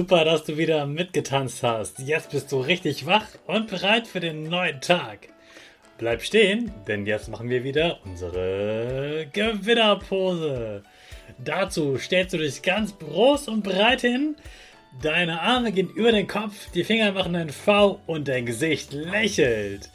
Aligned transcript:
Super, 0.00 0.24
dass 0.24 0.44
du 0.44 0.56
wieder 0.56 0.86
mitgetanzt 0.86 1.62
hast. 1.62 1.98
Jetzt 1.98 2.30
bist 2.30 2.50
du 2.50 2.60
richtig 2.60 3.04
wach 3.04 3.26
und 3.46 3.68
bereit 3.68 4.06
für 4.06 4.18
den 4.18 4.44
neuen 4.44 4.80
Tag. 4.80 5.28
Bleib 5.98 6.22
stehen, 6.22 6.72
denn 6.88 7.04
jetzt 7.04 7.28
machen 7.28 7.50
wir 7.50 7.64
wieder 7.64 7.98
unsere 8.06 9.28
Gewinnerpose. 9.30 10.84
Dazu 11.36 11.98
stellst 11.98 12.32
du 12.32 12.38
dich 12.38 12.62
ganz 12.62 12.98
groß 12.98 13.48
und 13.48 13.62
breit 13.62 14.00
hin. 14.00 14.36
Deine 15.02 15.42
Arme 15.42 15.70
gehen 15.70 15.90
über 15.90 16.12
den 16.12 16.26
Kopf, 16.26 16.70
die 16.70 16.84
Finger 16.84 17.12
machen 17.12 17.36
ein 17.36 17.50
V 17.50 18.00
und 18.06 18.26
dein 18.26 18.46
Gesicht 18.46 18.94
lächelt. 18.94 19.90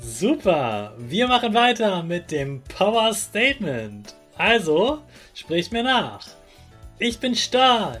Super, 0.00 0.94
wir 0.96 1.28
machen 1.28 1.52
weiter 1.52 2.02
mit 2.02 2.30
dem 2.30 2.62
Power 2.62 3.12
Statement. 3.12 4.14
Also, 4.38 5.02
sprich 5.34 5.70
mir 5.70 5.82
nach. 5.82 6.26
Ich 6.98 7.18
bin 7.18 7.34
stark. 7.34 8.00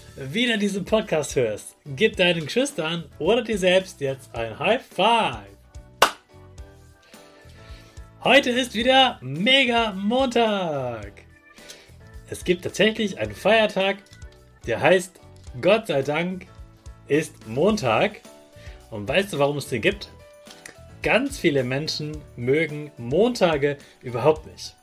wieder 0.29 0.57
diesen 0.57 0.85
Podcast 0.85 1.35
hörst. 1.35 1.75
Gib 1.85 2.15
deinen 2.15 2.45
Geschwistern 2.45 3.05
oder 3.17 3.41
dir 3.41 3.57
selbst 3.57 4.01
jetzt 4.01 4.33
ein 4.35 4.57
High 4.59 4.81
Five. 4.81 5.47
Heute 8.23 8.51
ist 8.51 8.75
wieder 8.75 9.17
Mega 9.21 9.93
Montag. 9.93 11.23
Es 12.29 12.43
gibt 12.43 12.63
tatsächlich 12.63 13.17
einen 13.17 13.33
Feiertag, 13.33 13.97
der 14.67 14.79
heißt 14.79 15.19
Gott 15.59 15.87
sei 15.87 16.03
Dank 16.03 16.45
ist 17.07 17.47
Montag. 17.47 18.21
Und 18.91 19.07
weißt 19.07 19.33
du, 19.33 19.39
warum 19.39 19.57
es 19.57 19.69
den 19.69 19.81
gibt? 19.81 20.09
Ganz 21.01 21.39
viele 21.39 21.63
Menschen 21.63 22.15
mögen 22.35 22.91
Montage 22.97 23.77
überhaupt 24.03 24.45
nicht. 24.45 24.75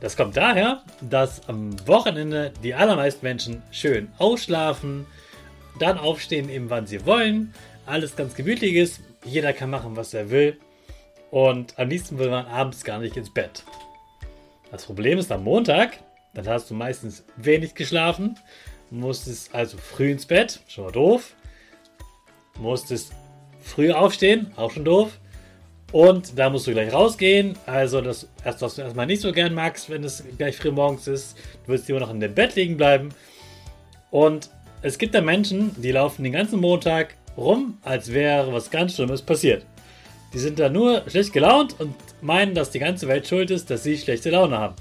Das 0.00 0.16
kommt 0.16 0.36
daher, 0.36 0.82
dass 1.00 1.48
am 1.48 1.74
Wochenende 1.86 2.52
die 2.62 2.74
allermeisten 2.74 3.24
Menschen 3.24 3.62
schön 3.70 4.08
ausschlafen, 4.18 5.06
dann 5.78 5.98
aufstehen 5.98 6.48
eben 6.48 6.70
wann 6.70 6.86
sie 6.86 7.06
wollen, 7.06 7.54
alles 7.86 8.16
ganz 8.16 8.34
gemütlich 8.34 8.74
ist, 8.74 9.00
jeder 9.24 9.52
kann 9.52 9.70
machen, 9.70 9.96
was 9.96 10.12
er 10.14 10.30
will 10.30 10.58
und 11.30 11.78
am 11.78 11.88
liebsten 11.88 12.18
will 12.18 12.30
man 12.30 12.46
abends 12.46 12.84
gar 12.84 12.98
nicht 12.98 13.16
ins 13.16 13.32
Bett. 13.32 13.64
Das 14.70 14.84
Problem 14.84 15.18
ist 15.18 15.32
am 15.32 15.44
Montag, 15.44 15.98
dann 16.34 16.46
hast 16.46 16.70
du 16.70 16.74
meistens 16.74 17.24
wenig 17.36 17.74
geschlafen, 17.74 18.38
musstest 18.90 19.54
also 19.54 19.78
früh 19.78 20.10
ins 20.10 20.26
Bett, 20.26 20.60
schon 20.68 20.84
mal 20.84 20.92
doof, 20.92 21.34
musstest 22.58 23.12
früh 23.60 23.92
aufstehen, 23.92 24.52
auch 24.56 24.70
schon 24.70 24.84
doof, 24.84 25.18
und 25.92 26.38
da 26.38 26.50
musst 26.50 26.66
du 26.66 26.72
gleich 26.72 26.92
rausgehen. 26.92 27.56
Also 27.66 28.00
das 28.00 28.28
erst, 28.44 28.62
was 28.62 28.74
du 28.74 28.82
erstmal 28.82 29.06
nicht 29.06 29.22
so 29.22 29.32
gern 29.32 29.54
magst, 29.54 29.88
wenn 29.88 30.04
es 30.04 30.24
gleich 30.36 30.56
früh 30.56 30.70
morgens 30.70 31.06
ist. 31.06 31.36
Du 31.64 31.72
willst 31.72 31.88
lieber 31.88 32.00
noch 32.00 32.10
in 32.10 32.20
dem 32.20 32.34
Bett 32.34 32.54
liegen 32.56 32.76
bleiben. 32.76 33.10
Und 34.10 34.50
es 34.82 34.98
gibt 34.98 35.14
da 35.14 35.20
Menschen, 35.20 35.70
die 35.80 35.92
laufen 35.92 36.24
den 36.24 36.32
ganzen 36.32 36.60
Montag 36.60 37.14
rum, 37.36 37.78
als 37.82 38.12
wäre 38.12 38.52
was 38.52 38.70
ganz 38.70 38.94
Schlimmes 38.94 39.22
passiert. 39.22 39.64
Die 40.32 40.38
sind 40.38 40.58
da 40.58 40.68
nur 40.68 41.02
schlecht 41.08 41.32
gelaunt 41.32 41.78
und 41.78 41.94
meinen, 42.20 42.54
dass 42.54 42.70
die 42.70 42.78
ganze 42.78 43.08
Welt 43.08 43.26
schuld 43.26 43.50
ist, 43.50 43.70
dass 43.70 43.82
sie 43.82 43.96
schlechte 43.96 44.30
Laune 44.30 44.58
haben. 44.58 44.74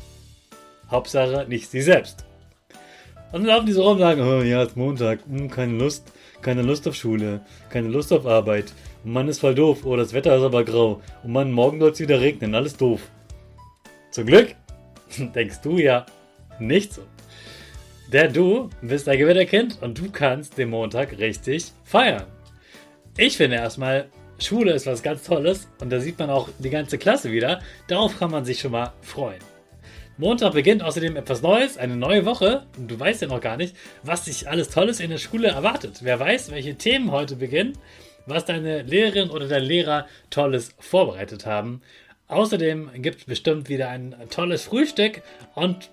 Hauptsache 0.89 1.45
nicht 1.47 1.69
sie 1.69 1.81
selbst. 1.81 2.25
Und 3.31 3.41
dann 3.41 3.45
laufen 3.45 3.66
die 3.66 3.73
so 3.73 3.83
rum 3.83 3.93
und 3.93 3.99
sagen, 3.99 4.22
oh 4.22 4.41
ja, 4.41 4.63
es 4.63 4.69
ist 4.69 4.77
Montag, 4.77 5.19
hm, 5.27 5.49
keine 5.49 5.73
Lust, 5.77 6.11
keine 6.45 6.61
Lust 6.61 6.88
auf 6.88 6.94
Schule, 6.94 7.41
keine 7.72 7.88
Lust 7.88 8.13
auf 8.13 8.28
Arbeit, 8.28 8.72
und 9.03 9.13
Mann 9.13 9.28
ist 9.28 9.39
voll 9.39 9.56
doof. 9.56 9.79
Oh, 9.83 9.95
das 9.95 10.13
Wetter 10.13 10.35
ist 10.35 10.44
aber 10.44 10.63
grau. 10.63 11.01
Und 11.23 11.31
Mann, 11.31 11.51
morgen 11.51 11.79
soll 11.79 11.89
es 11.89 12.00
wieder 12.00 12.22
regnen. 12.22 12.53
Alles 12.53 12.78
doof. 12.78 13.01
Zum 14.11 14.28
Glück 14.28 14.55
denkst 15.17 15.61
du 15.63 15.79
ja 15.79 16.05
nicht 16.59 16.94
so. 16.94 17.01
Denn 18.13 18.31
du 18.31 18.69
bist 18.84 19.09
ein 19.09 19.17
Gewinnerkind 19.17 19.81
und 19.81 19.97
du 19.97 20.11
kannst 20.11 20.59
den 20.59 20.69
Montag 20.69 21.17
richtig 21.17 21.72
feiern. 21.84 22.28
Ich 23.17 23.38
finde 23.38 23.55
erstmal, 23.55 24.07
Schule 24.38 24.73
ist 24.73 24.85
was 24.85 25.01
ganz 25.01 25.23
Tolles 25.23 25.67
und 25.81 25.89
da 25.89 26.00
sieht 26.00 26.19
man 26.19 26.29
auch 26.29 26.50
die 26.59 26.69
ganze 26.69 27.00
Klasse 27.00 27.31
wieder. 27.31 27.59
Darauf 27.88 28.19
kann 28.19 28.29
man 28.29 28.45
sich 28.45 28.59
schon 28.59 28.72
mal 28.72 28.94
freuen. 29.01 29.41
Montag 30.17 30.53
beginnt 30.53 30.81
außerdem 30.81 31.17
etwas 31.17 31.41
Neues, 31.41 31.77
eine 31.77 31.95
neue 31.95 32.25
Woche. 32.25 32.65
Und 32.77 32.89
du 32.89 32.99
weißt 32.99 33.21
ja 33.21 33.27
noch 33.27 33.41
gar 33.41 33.57
nicht, 33.57 33.75
was 34.03 34.23
dich 34.25 34.47
alles 34.47 34.69
Tolles 34.69 34.99
in 34.99 35.09
der 35.09 35.17
Schule 35.17 35.49
erwartet. 35.49 35.99
Wer 36.01 36.19
weiß, 36.19 36.51
welche 36.51 36.75
Themen 36.75 37.11
heute 37.11 37.35
beginnen 37.35 37.77
was 38.25 38.45
deine 38.45 38.81
Lehrerin 38.81 39.29
oder 39.29 39.47
dein 39.47 39.63
Lehrer 39.63 40.07
Tolles 40.29 40.73
vorbereitet 40.79 41.45
haben. 41.45 41.81
Außerdem 42.27 42.89
gibt 43.01 43.19
es 43.19 43.25
bestimmt 43.25 43.69
wieder 43.69 43.89
ein 43.89 44.16
tolles 44.29 44.63
Frühstück 44.63 45.22
und 45.53 45.90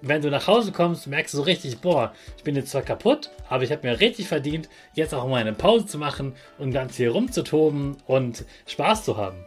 wenn 0.00 0.22
du 0.22 0.30
nach 0.30 0.46
Hause 0.46 0.70
kommst, 0.70 1.08
merkst 1.08 1.34
du 1.34 1.38
so 1.38 1.42
richtig, 1.42 1.78
boah, 1.78 2.12
ich 2.36 2.44
bin 2.44 2.54
jetzt 2.54 2.70
zwar 2.70 2.82
kaputt, 2.82 3.30
aber 3.48 3.64
ich 3.64 3.72
habe 3.72 3.86
mir 3.86 3.98
richtig 3.98 4.28
verdient, 4.28 4.68
jetzt 4.94 5.12
auch 5.12 5.26
mal 5.26 5.40
eine 5.40 5.52
Pause 5.52 5.86
zu 5.86 5.98
machen 5.98 6.34
und 6.56 6.72
ganz 6.72 6.96
hier 6.96 7.10
rumzutoben 7.10 7.96
und 8.06 8.44
Spaß 8.66 9.04
zu 9.04 9.16
haben. 9.16 9.44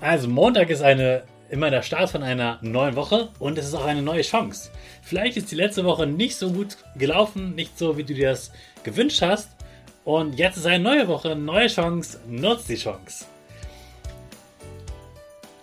Also 0.00 0.28
Montag 0.28 0.70
ist 0.70 0.82
eine 0.82 1.24
immer 1.50 1.70
der 1.70 1.82
Start 1.82 2.10
von 2.10 2.22
einer 2.22 2.58
neuen 2.62 2.96
Woche 2.96 3.28
und 3.38 3.58
es 3.58 3.66
ist 3.66 3.74
auch 3.74 3.84
eine 3.84 4.02
neue 4.02 4.22
Chance. 4.22 4.70
Vielleicht 5.02 5.36
ist 5.36 5.50
die 5.50 5.56
letzte 5.56 5.84
Woche 5.84 6.06
nicht 6.06 6.36
so 6.36 6.50
gut 6.50 6.76
gelaufen, 6.96 7.54
nicht 7.54 7.78
so 7.78 7.96
wie 7.96 8.04
du 8.04 8.14
dir 8.14 8.30
das 8.30 8.52
gewünscht 8.82 9.22
hast, 9.22 9.50
und 10.04 10.38
jetzt 10.38 10.58
ist 10.58 10.66
eine 10.66 10.84
neue 10.84 11.08
Woche, 11.08 11.34
neue 11.34 11.66
Chance, 11.66 12.20
nutzt 12.28 12.68
die 12.68 12.76
Chance. 12.76 13.24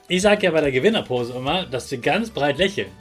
Ich 0.08 0.24
sage 0.24 0.48
ja 0.48 0.52
bei 0.52 0.62
der 0.62 0.72
Gewinnerpose 0.72 1.34
immer, 1.34 1.66
dass 1.66 1.90
wir 1.92 2.00
ganz 2.00 2.32
breit 2.32 2.58
lächeln. 2.58 2.92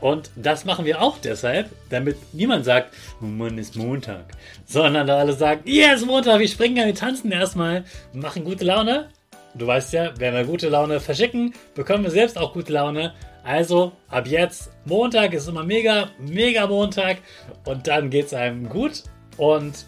Und 0.00 0.30
das 0.36 0.64
machen 0.64 0.84
wir 0.84 1.02
auch 1.02 1.18
deshalb, 1.18 1.70
damit 1.90 2.16
niemand 2.32 2.64
sagt, 2.64 2.94
Mann, 3.20 3.58
ist 3.58 3.76
Montag. 3.76 4.26
Sondern 4.66 5.06
da 5.06 5.18
alle 5.18 5.32
sagen, 5.32 5.62
yes, 5.64 6.04
Montag, 6.04 6.38
wir 6.38 6.48
springen 6.48 6.76
ja, 6.76 6.86
wir 6.86 6.94
tanzen 6.94 7.32
erstmal, 7.32 7.84
machen 8.12 8.44
gute 8.44 8.64
Laune. 8.64 9.08
Du 9.54 9.66
weißt 9.66 9.92
ja, 9.92 10.12
wenn 10.18 10.34
wir 10.34 10.44
gute 10.44 10.68
Laune 10.68 11.00
verschicken, 11.00 11.54
bekommen 11.74 12.04
wir 12.04 12.10
selbst 12.10 12.38
auch 12.38 12.52
gute 12.52 12.72
Laune. 12.72 13.14
Also 13.42 13.92
ab 14.08 14.26
jetzt, 14.26 14.70
Montag 14.84 15.32
ist 15.32 15.48
immer 15.48 15.64
mega, 15.64 16.10
mega 16.18 16.66
Montag 16.66 17.18
und 17.64 17.86
dann 17.86 18.10
geht 18.10 18.26
es 18.26 18.34
einem 18.34 18.68
gut. 18.68 19.04
Und 19.36 19.84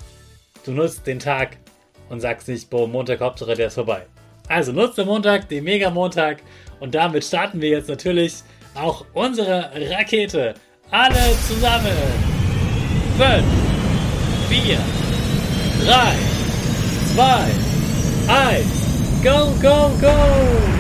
du 0.65 0.73
nutzt 0.73 1.07
den 1.07 1.19
Tag 1.19 1.59
und 2.09 2.21
sagst 2.21 2.49
nicht, 2.49 2.71
boah, 2.71 2.89
Montag, 2.89 3.21
Hauptsache, 3.21 3.55
der 3.55 3.69
ist 3.69 3.75
vorbei. 3.75 4.07
Also 4.49 4.73
nutzt 4.73 4.99
den 4.99 5.07
Montag, 5.07 5.49
den 5.49 5.65
Mega-Montag 5.65 6.43
und 6.81 6.95
damit 6.95 7.25
starten 7.25 7.61
wir 7.61 7.71
jetzt 7.71 7.89
natürlich 7.89 8.35
auch 8.75 9.05
unsere 9.15 9.71
Rakete. 9.75 10.55
Alle 10.91 11.15
zusammen. 11.47 11.93
5, 13.17 13.45
4, 14.49 14.79
3, 15.87 15.95
2, 17.15 17.25
1, 18.29 18.82
go, 19.23 19.55
go, 19.63 19.97
go! 20.01 20.72